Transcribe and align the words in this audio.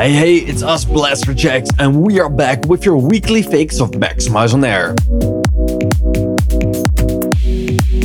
Hey, 0.00 0.12
hey, 0.12 0.36
it's 0.36 0.62
us 0.62 0.86
Blasterjaxx, 0.86 1.72
and 1.78 2.00
we 2.00 2.20
are 2.20 2.30
back 2.30 2.64
with 2.64 2.86
your 2.86 2.96
weekly 2.96 3.42
fix 3.42 3.82
of 3.82 3.90
Maxximize 3.90 4.54
on 4.54 4.64
Air. 4.64 4.94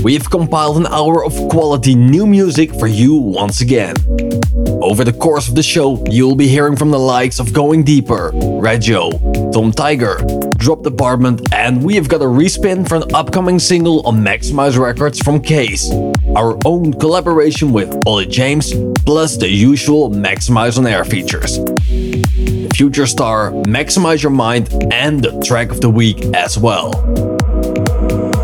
We've 0.04 0.30
compiled 0.30 0.76
an 0.76 0.88
hour 0.88 1.24
of 1.24 1.32
quality 1.48 1.96
new 1.96 2.28
music 2.28 2.78
for 2.78 2.88
you 2.88 3.16
once 3.16 3.62
again. 3.62 3.96
Over 4.82 5.06
the 5.06 5.16
course 5.18 5.48
of 5.48 5.56
the 5.56 5.64
show, 5.64 6.04
you'll 6.10 6.36
be 6.36 6.50
hearing 6.50 6.76
from 6.76 6.92
the 6.92 7.00
likes 7.00 7.40
of 7.40 7.54
Going 7.54 7.82
Deeper, 7.86 8.32
Reggio, 8.34 9.12
Tom 9.56 9.72
Tiger, 9.72 10.18
Drop 10.58 10.84
Department, 10.84 11.54
and 11.54 11.82
we 11.82 11.96
have 11.96 12.10
got 12.10 12.22
a 12.22 12.26
respin 12.26 12.86
for 12.86 12.96
an 12.96 13.16
upcoming 13.16 13.58
single 13.58 14.06
on 14.06 14.18
Maxximize 14.18 14.78
Records 14.78 15.18
from 15.18 15.42
KAAZE, 15.42 16.36
our 16.36 16.58
own 16.66 16.92
collaboration 16.92 17.72
with 17.72 17.98
Olly 18.06 18.26
James, 18.26 18.74
plus 19.06 19.38
the 19.38 19.48
usual 19.48 20.10
Maxximize 20.10 20.78
on 20.78 20.86
Air 20.86 21.06
features. 21.06 21.60
Future 22.76 23.06
Star, 23.06 23.52
Maximize 23.64 24.22
Your 24.22 24.34
Mind, 24.34 24.68
and 24.92 25.24
the 25.24 25.42
track 25.42 25.72
of 25.72 25.80
the 25.80 25.90
week 25.90 26.22
as 26.36 26.58
well. 26.58 26.92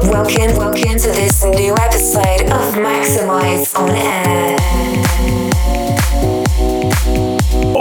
Welcome, 0.07 0.55
welcome 0.55 0.97
to 0.97 1.11
this 1.11 1.43
new 1.43 1.75
episode 1.75 2.43
of 2.43 2.75
Maxximize 2.75 3.77
on 3.77 3.89
Air. 3.89 4.60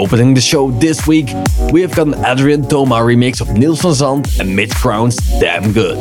Opening 0.01 0.33
the 0.33 0.41
show 0.41 0.71
this 0.71 1.07
week, 1.07 1.29
we 1.73 1.83
have 1.83 1.95
got 1.95 2.07
an 2.07 2.25
Adrian 2.25 2.67
Toma 2.67 2.95
remix 2.95 3.43
of 3.43 3.51
Niels 3.51 3.83
van 3.83 3.93
Zand 3.93 4.31
and 4.41 4.57
Mitch 4.57 4.75
Crown's 4.75 5.15
Damn 5.41 5.75
Good. 5.75 5.99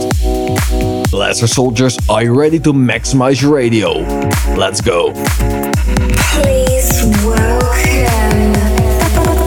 Blaster 1.11 1.47
Soldiers, 1.47 1.97
are 2.07 2.23
you 2.23 2.33
ready 2.33 2.59
to 2.59 2.71
maximize 2.71 3.41
your 3.41 3.53
radio? 3.53 3.99
Let's 4.55 4.79
go. 4.79 5.11
Please 6.31 7.03
welcome 7.25 8.53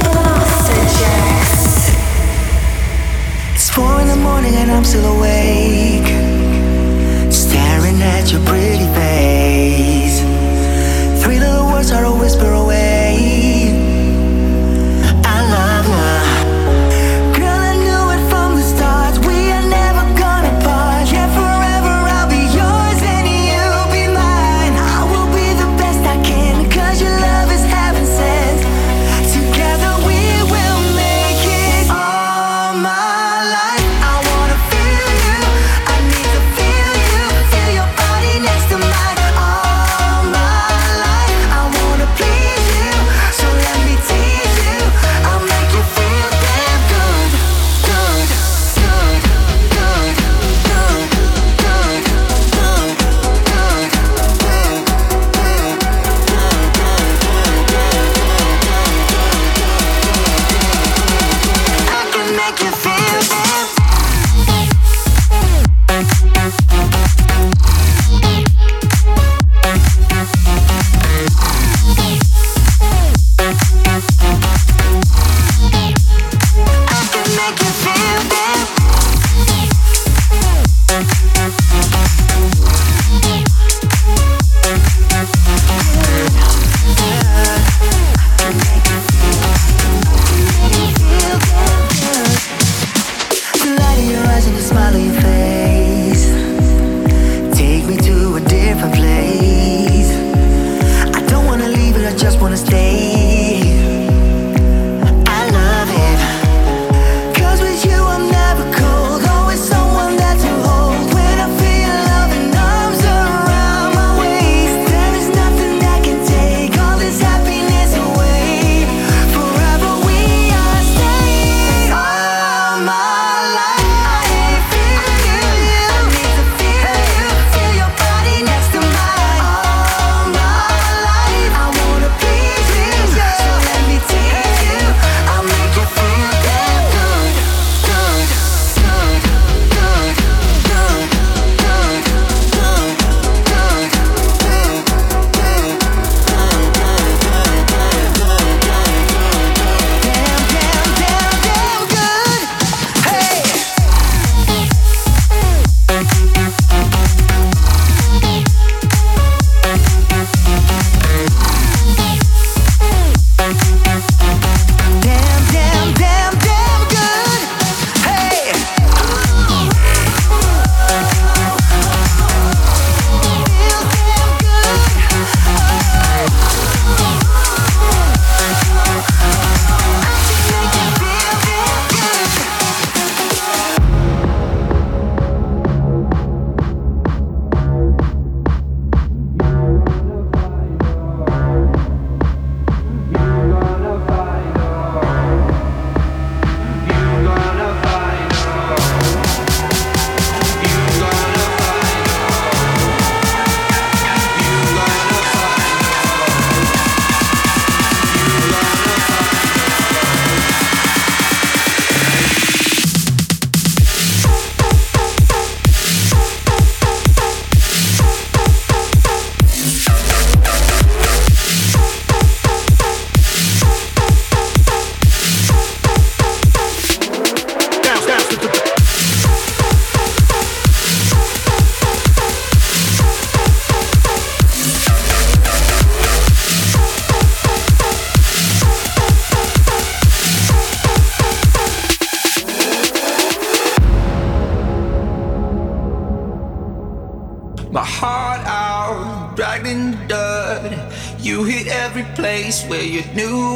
Blasterjaxx. 0.04 1.94
It's 3.54 3.70
four 3.70 4.02
in 4.02 4.08
the 4.08 4.16
morning 4.16 4.54
and 4.56 4.70
I'm 4.70 4.84
still 4.84 5.16
awake. 5.16 5.41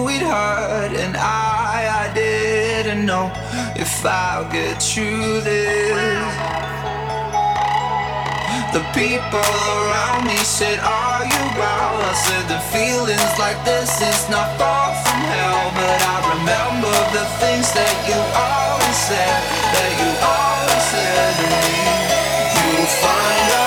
It 0.08 0.22
hurt, 0.22 0.92
and 1.04 1.16
I, 1.16 1.76
I 2.02 2.14
didn't 2.14 3.06
know 3.06 3.30
if 3.76 4.04
I'll 4.04 4.50
get 4.50 4.82
through 4.82 5.40
this. 5.40 6.56
The 8.76 8.84
people 8.92 9.40
around 9.40 10.26
me 10.26 10.36
said, 10.44 10.78
Are 10.80 11.24
you 11.24 11.42
well? 11.56 11.96
I 11.96 12.12
said, 12.12 12.44
The 12.44 12.60
feelings 12.68 13.32
like 13.38 13.56
this 13.64 13.88
is 14.02 14.28
not 14.28 14.48
far 14.58 14.92
from 15.00 15.20
hell. 15.32 15.72
But 15.72 15.98
I 16.14 16.16
remember 16.36 16.92
the 17.16 17.24
things 17.40 17.72
that 17.72 17.96
you 18.04 18.20
always 18.36 18.98
said, 19.08 19.40
that 19.72 19.92
you 19.96 20.10
always 20.20 20.84
said 20.92 21.32
to 21.40 21.46
me. 21.56 22.76
You'll 22.76 22.92
find 23.00 23.52
out. 23.52 23.65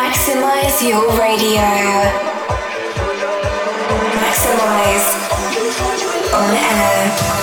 Maximize 0.00 0.88
your 0.88 1.04
radio. 1.20 1.60
Maxximize 4.22 5.08
on 6.32 6.54
air. 6.56 7.34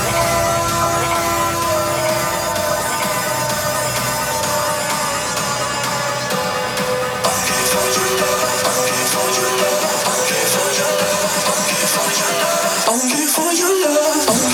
for 13.33 13.53
your 13.53 14.50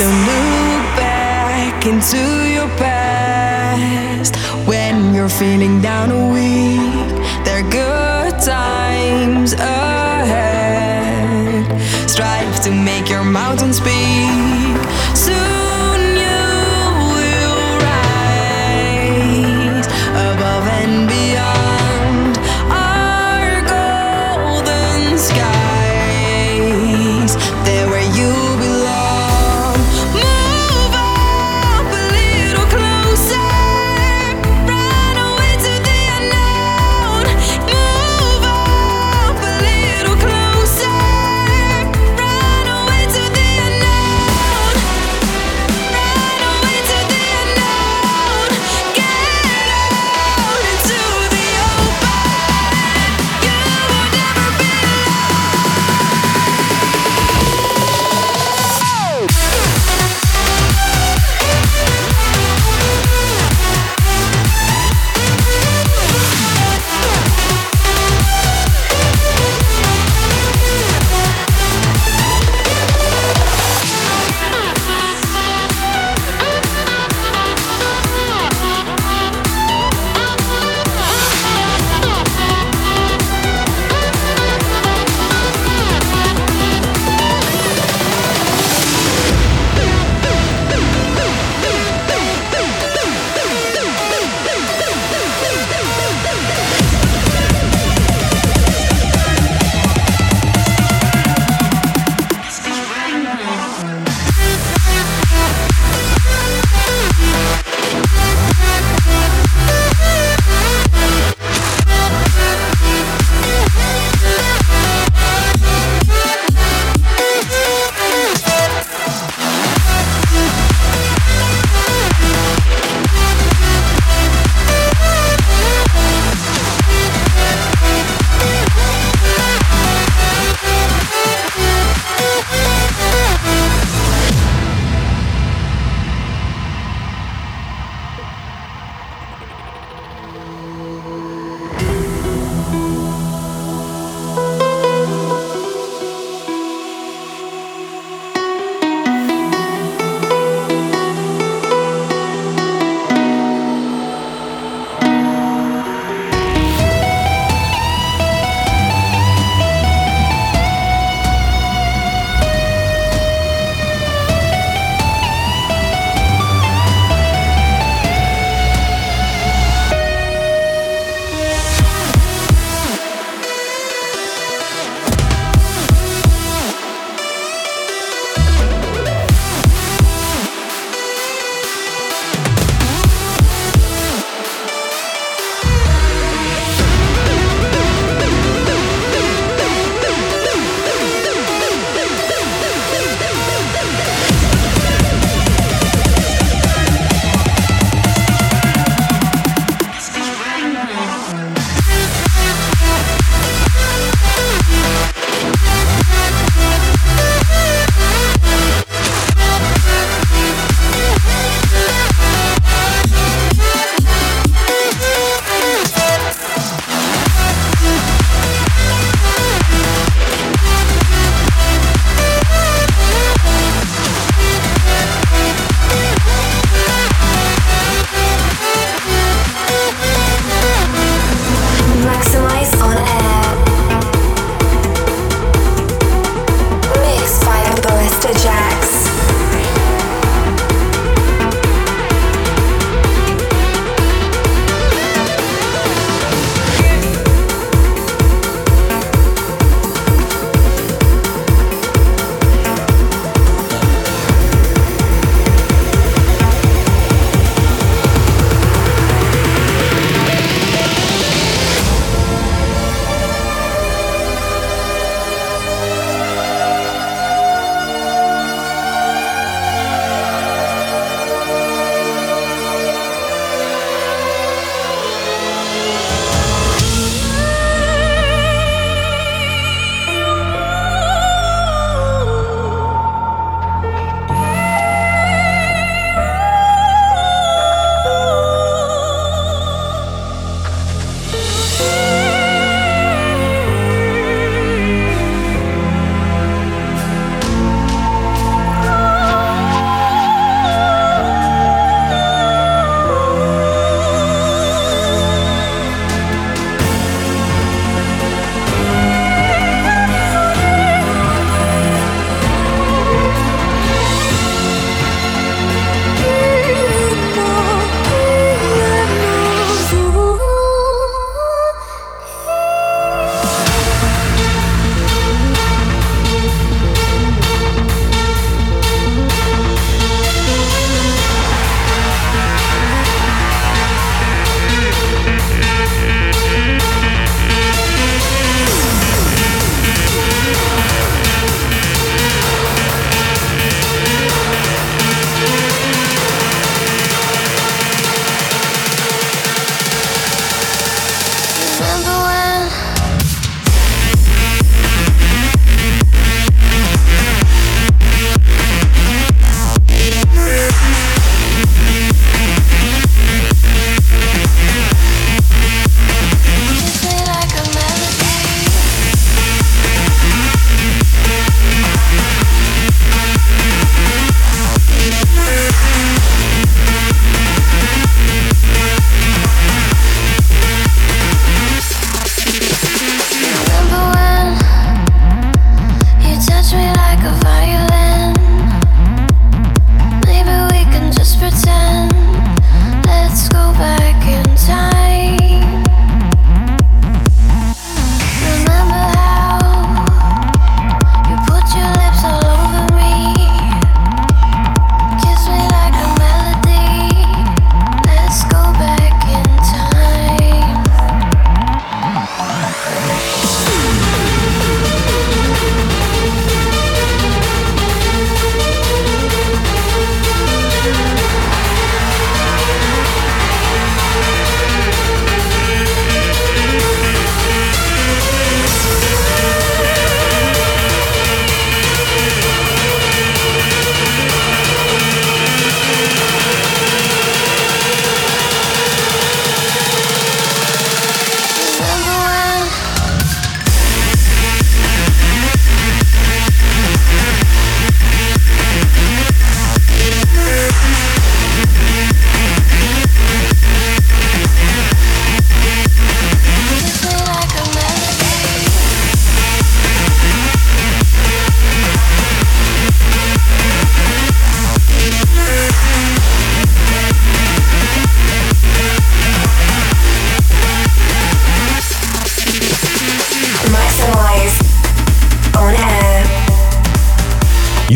Don't 0.00 0.20
look 0.24 0.96
back 0.96 1.84
into 1.84 2.16
your 2.48 2.68
past 2.78 4.34
when 4.66 5.12
you're 5.12 5.28
feeling 5.28 5.82
down 5.82 6.10
or 6.10 6.32
weak. 6.32 7.06
There 7.44 7.58
are 7.62 7.70
good 7.70 8.40
times 8.40 9.52
ahead. 9.52 10.48
Strive 12.08 12.62
to 12.62 12.70
make 12.70 13.10
your 13.10 13.24
mountains 13.24 13.76
speak. 13.76 14.59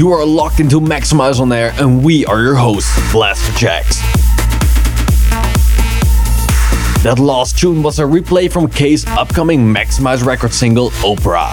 You 0.05 0.13
are 0.13 0.27
locked 0.27 0.61
into 0.61 0.83
Maxximize 0.83 1.41
on 1.41 1.51
Air, 1.51 1.73
and 1.79 2.05
we 2.05 2.27
are 2.27 2.43
your 2.43 2.57
hosts, 2.57 2.95
Blasterjaxx. 3.11 4.03
That 7.03 7.19
last 7.19 7.59
tune 7.59 7.83
was 7.83 7.99
a 7.99 8.03
replay 8.03 8.53
from 8.53 8.67
KAAZE's 8.67 9.07
upcoming 9.07 9.61
Maxximize 9.61 10.23
record 10.23 10.53
single, 10.53 10.93
Opera, 11.03 11.47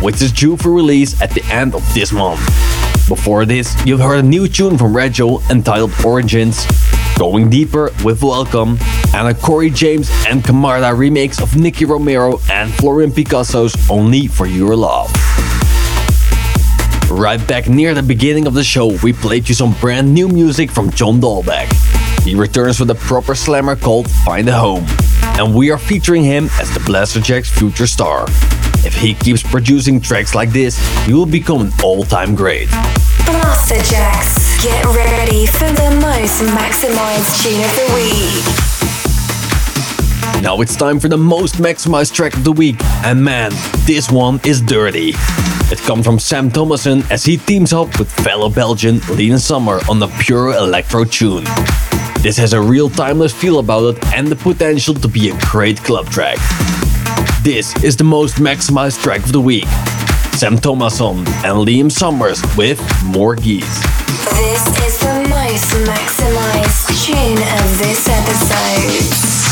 which 0.00 0.22
is 0.22 0.30
due 0.30 0.56
for 0.56 0.70
release 0.70 1.20
at 1.20 1.32
the 1.32 1.44
end 1.46 1.74
of 1.74 1.82
this 1.94 2.12
month. 2.12 2.38
Before 3.08 3.44
this, 3.44 3.74
you've 3.84 3.98
heard 3.98 4.24
a 4.24 4.28
new 4.28 4.46
tune 4.46 4.78
from 4.78 4.96
Reggio 4.96 5.40
entitled 5.50 5.90
Origins, 6.04 6.64
Going 7.18 7.50
Deeper 7.50 7.90
with 8.04 8.22
Welcome, 8.22 8.78
and 9.14 9.26
a 9.26 9.34
Corey 9.34 9.70
James 9.70 10.08
and 10.28 10.44
Camarda 10.44 10.94
remix 10.94 11.42
of 11.42 11.56
Nicky 11.56 11.84
Romero 11.84 12.38
and 12.52 12.72
Florian 12.74 13.10
Picasso's 13.10 13.74
Only 13.90 14.28
for 14.28 14.46
Your 14.46 14.76
Love. 14.76 15.10
Right 17.16 17.40
back 17.48 17.66
near 17.66 17.94
the 17.94 18.02
beginning 18.02 18.46
of 18.46 18.52
the 18.52 18.62
show, 18.62 18.98
we 19.02 19.14
played 19.14 19.48
you 19.48 19.54
some 19.54 19.72
brand 19.80 20.12
new 20.12 20.28
music 20.28 20.70
from 20.70 20.90
John 20.90 21.18
Dahlback. 21.18 21.72
He 22.22 22.34
returns 22.34 22.78
with 22.78 22.90
a 22.90 22.94
proper 22.94 23.34
slammer 23.34 23.74
called 23.74 24.10
Find 24.10 24.46
a 24.50 24.52
Home, 24.52 24.84
and 25.38 25.54
we 25.54 25.70
are 25.70 25.78
featuring 25.78 26.22
him 26.22 26.50
as 26.60 26.70
the 26.74 26.80
Blasterjaxx 26.80 27.46
future 27.46 27.86
star. 27.86 28.26
If 28.84 28.94
he 28.94 29.14
keeps 29.14 29.42
producing 29.42 29.98
tracks 29.98 30.34
like 30.34 30.50
this, 30.50 30.76
he 31.06 31.14
will 31.14 31.24
become 31.24 31.62
an 31.62 31.72
all-time 31.82 32.34
great. 32.34 32.68
Blasterjaxx, 32.68 34.62
get 34.62 34.84
ready 34.84 35.46
for 35.46 35.72
the 35.72 35.98
most 36.02 36.42
maximized 36.42 37.42
tune 37.42 37.64
of 37.64 37.74
the 37.76 37.86
week. 37.94 38.44
Now 40.42 40.60
it's 40.60 40.76
time 40.76 41.00
for 41.00 41.08
the 41.08 41.16
most 41.16 41.54
maximized 41.54 42.12
track 42.12 42.34
of 42.34 42.44
the 42.44 42.52
week, 42.52 42.76
and 43.06 43.24
man, 43.24 43.52
this 43.86 44.10
one 44.10 44.38
is 44.44 44.60
dirty. 44.60 45.14
It 45.68 45.78
comes 45.80 46.06
from 46.06 46.20
Sam 46.20 46.48
Thomason 46.48 47.02
as 47.10 47.24
he 47.24 47.36
teams 47.36 47.72
up 47.72 47.98
with 47.98 48.08
fellow 48.08 48.48
Belgian 48.48 49.00
Lean 49.16 49.36
Summer 49.36 49.80
on 49.90 49.98
the 49.98 50.06
pure 50.20 50.50
electro 50.52 51.02
tune. 51.02 51.42
This 52.20 52.36
has 52.36 52.52
a 52.52 52.60
real 52.60 52.88
timeless 52.88 53.32
feel 53.34 53.58
about 53.58 53.96
it 53.96 54.04
and 54.14 54.28
the 54.28 54.36
potential 54.36 54.94
to 54.94 55.08
be 55.08 55.30
a 55.30 55.38
great 55.40 55.82
club 55.82 56.06
track. 56.08 56.38
This 57.42 57.74
is 57.82 57.96
the 57.96 58.04
most 58.04 58.36
maximized 58.36 59.02
track 59.02 59.24
of 59.24 59.32
the 59.32 59.40
week. 59.40 59.66
Sam 60.38 60.56
Thomason 60.56 61.18
and 61.42 61.66
Liam 61.66 61.90
Summers 61.90 62.40
with 62.56 62.80
More 63.04 63.34
Geese. 63.34 63.82
This 64.38 64.66
is 64.86 65.00
the 65.00 65.26
most 65.28 65.66
maximized 65.82 67.04
tune 67.04 67.42
of 67.58 67.78
this 67.78 68.08
episode. 68.08 69.45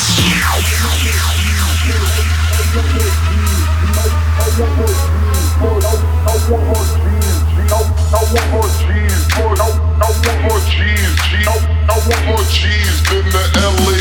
Want 12.08 12.24
more 12.26 12.44
cheese 12.52 13.00
than 13.08 13.24
the 13.32 13.42
LA 13.56 13.96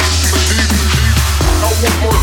I 1.63 1.71
want 1.81 1.97
more 2.03 2.22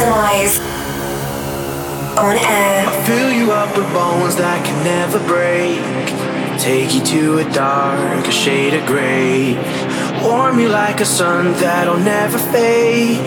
Maxximize 0.00 0.58
on 2.16 2.36
air. 2.36 2.86
I 2.88 3.04
fill 3.06 3.32
you 3.32 3.52
up 3.52 3.76
with 3.76 3.86
bones 3.92 4.36
that 4.36 4.64
can 4.64 4.84
never 4.84 5.18
break. 5.26 5.80
Take 6.58 6.94
you 6.94 7.02
to 7.04 7.38
a 7.38 7.52
dark, 7.52 8.26
a 8.26 8.32
shade 8.32 8.74
of 8.74 8.86
gray. 8.86 9.54
Warm 10.22 10.58
you 10.58 10.68
like 10.68 11.00
a 11.00 11.04
sun 11.04 11.52
that'll 11.54 11.98
never 11.98 12.38
fade. 12.38 13.18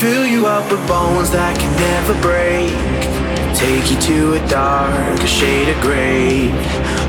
fill 0.00 0.24
you 0.24 0.46
up 0.46 0.70
with 0.70 0.80
bones 0.86 1.30
that 1.32 1.58
can 1.58 1.72
never 1.90 2.14
break. 2.22 2.70
Take 3.56 3.90
you 3.90 3.98
to 4.08 4.34
a 4.34 4.48
dark, 4.48 5.20
a 5.20 5.26
shade 5.26 5.68
of 5.68 5.80
gray. 5.82 6.54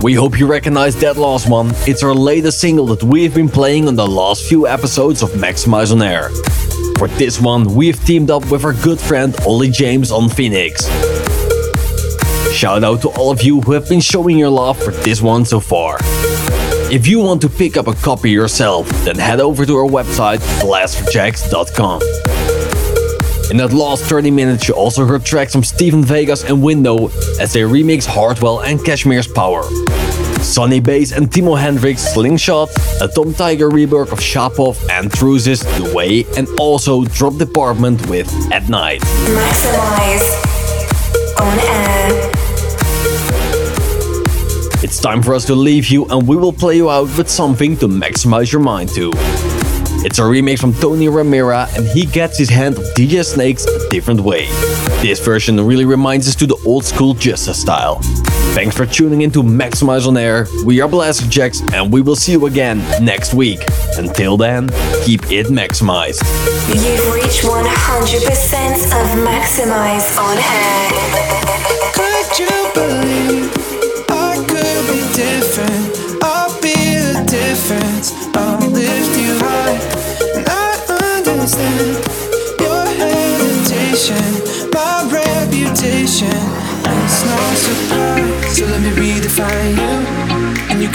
We 0.05 0.13
hope 0.13 0.39
you 0.39 0.47
recognize 0.47 0.95
that 0.97 1.17
last 1.17 1.49
one. 1.49 1.71
It's 1.87 2.03
our 2.03 2.13
latest 2.15 2.61
single 2.61 2.85
that 2.89 3.03
we've 3.03 3.35
been 3.35 3.49
playing 3.49 3.89
on 3.89 3.97
the 3.97 4.07
last 4.07 4.45
few 4.45 4.69
episodes 4.69 5.23
of 5.23 5.31
Maxximize 5.31 5.93
on 5.93 6.03
Air. 6.03 6.29
For 6.99 7.09
this 7.09 7.41
one, 7.41 7.75
we've 7.75 7.99
teamed 8.05 8.31
up 8.31 8.51
with 8.51 8.67
our 8.67 8.75
good 8.75 9.01
friend 9.01 9.35
Olly 9.47 9.71
James 9.71 10.11
on 10.11 10.29
Phoenix. 10.29 10.85
Shout 12.53 12.85
out 12.85 13.01
to 13.01 13.09
all 13.17 13.31
of 13.31 13.41
you 13.41 13.63
who 13.63 13.73
have 13.73 13.89
been 13.89 14.03
showing 14.03 14.37
your 14.37 14.51
love 14.51 14.79
for 14.79 14.91
this 14.91 15.23
one 15.23 15.47
so 15.47 15.59
far. 15.59 15.97
If 16.93 17.07
you 17.07 17.21
want 17.21 17.41
to 17.41 17.49
pick 17.49 17.79
up 17.79 17.87
a 17.87 17.95
copy 17.95 18.31
yourself, 18.31 18.87
then 19.07 19.17
head 19.17 19.41
over 19.41 19.65
to 19.65 19.75
our 19.75 19.89
website, 19.89 20.41
blasterjaxx.com. 20.61 22.54
In 23.55 23.59
that 23.59 23.73
last 23.73 24.03
30 24.07 24.33
minutes, 24.33 24.67
you 24.67 24.75
also 24.75 25.07
heard 25.07 25.25
tracks 25.25 25.53
from 25.53 25.63
Steven 25.63 26.03
Vegas 26.03 26.43
and 26.43 26.61
Window 26.61 27.07
as 27.39 27.53
they 27.53 27.61
remix 27.61 28.05
Hardwell 28.05 28.63
and 28.63 28.81
KSHMR's 28.81 29.29
Power. 29.29 29.63
Sonny 30.43 30.81
Bass 30.81 31.13
and 31.13 31.31
Timo 31.31 31.57
Hendrix 31.57 32.03
Slingshot, 32.03 32.69
a 33.01 33.07
Tom 33.07 33.33
Tiger 33.33 33.71
rework 33.71 34.11
of 34.11 34.19
Shapov 34.19 34.85
and 34.91 35.09
True's 35.13 35.45
The 35.45 35.93
Way, 35.95 36.25
and 36.37 36.49
also 36.59 37.05
Drop 37.05 37.37
Department 37.37 38.05
with 38.09 38.29
At 38.51 38.69
Night. 38.69 39.03
Maxximize 39.03 40.27
on 41.39 41.57
Air. 41.61 42.31
It's 44.83 45.01
time 45.01 45.23
for 45.23 45.33
us 45.33 45.45
to 45.45 45.55
leave 45.55 45.87
you, 45.87 46.07
and 46.07 46.27
we 46.27 46.37
will 46.37 46.53
play 46.53 46.75
you 46.75 46.91
out 46.91 47.17
with 47.17 47.31
something 47.31 47.77
to 47.77 47.87
maximize 47.87 48.51
your 48.51 48.63
mind 48.63 48.89
to. 48.97 49.13
It's 50.05 50.19
a 50.19 50.23
remix 50.23 50.59
from 50.59 50.75
Tony 50.75 51.07
Romera, 51.07 51.67
and 51.79 51.87
he 51.87 52.05
gets 52.05 52.37
his 52.37 52.51
hand 52.51 52.77
of 52.77 52.85
DJ 52.95 53.25
Snake's 53.25 53.65
a 53.65 53.89
different 53.89 54.21
way. 54.21 54.45
This 55.01 55.19
version 55.19 55.59
really 55.59 55.87
reminds 55.87 56.29
us 56.29 56.35
to 56.37 56.47
the 56.47 56.57
old 56.67 56.85
school 56.85 57.15
Justice 57.15 57.59
style. 57.59 58.01
Thanks 58.53 58.77
for 58.77 58.85
tuning 58.85 59.23
in 59.23 59.31
to 59.31 59.43
Maxximize 59.43 60.07
on 60.07 60.19
Air. 60.19 60.47
We 60.67 60.83
are 60.83 60.89
Blasterjaxx 60.91 61.73
and 61.73 61.91
we 61.91 62.03
will 62.03 62.17
see 62.17 62.33
you 62.33 62.45
again 62.45 62.79
next 63.03 63.33
week. 63.33 63.61
Until 63.97 64.37
then, 64.37 64.69
keep 65.05 65.23
it 65.33 65.47
maximized. 65.47 66.23
You've 66.69 67.15
reached 67.15 67.43
100% 67.43 67.55
of 68.93 69.25
Maxximize 69.27 70.19
on 70.19 70.37
Air. 70.37 71.74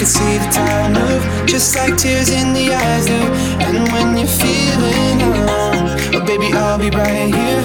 See 0.09 0.37
the 0.41 0.49
tide 0.49 0.91
move, 0.97 1.23
just 1.45 1.75
like 1.75 1.95
tears 1.95 2.29
in 2.29 2.53
the 2.53 2.73
eyes 2.73 3.05
do. 3.05 3.21
And 3.65 3.77
when 3.93 4.17
you're 4.17 4.27
feeling 4.41 5.21
alone, 5.21 5.85
oh 6.15 6.23
baby, 6.25 6.49
I'll 6.51 6.79
be 6.79 6.89
right 6.89 7.29
here 7.29 7.61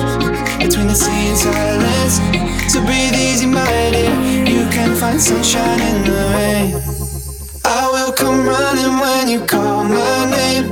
between 0.61 0.89
the 0.89 0.95
sea 0.95 1.29
and 1.33 1.39
silence. 1.39 2.21
So 2.73 2.85
breathe 2.85 3.17
easy, 3.17 3.47
my 3.47 3.65
dear. 3.95 4.13
You 4.45 4.69
can 4.69 4.95
find 4.95 5.21
sunshine 5.21 5.81
in 5.91 5.99
the 6.05 6.19
rain. 6.37 6.69
I 7.65 7.89
will 7.95 8.13
come 8.13 8.47
running 8.47 8.95
when 9.01 9.29
you 9.33 9.41
call 9.47 9.85
my 9.85 10.31
name. 10.37 10.67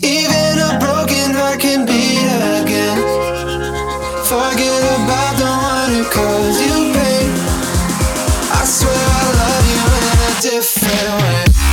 Even 0.00 0.52
a 0.68 0.70
broken 0.80 1.36
heart 1.36 1.60
can 1.60 1.84
beat 1.84 2.32
again. 2.60 2.96
Forget 4.24 4.82
about 4.96 5.34
the 5.36 5.50
one 5.72 5.90
who 5.96 6.04
caused 6.16 6.60
you 6.64 6.76
pain. 6.96 7.28
I 8.58 8.62
swear 8.64 9.04
I 9.20 9.24
love 9.40 9.64
you 9.64 9.65
different 10.40 11.22
way. 11.22 11.65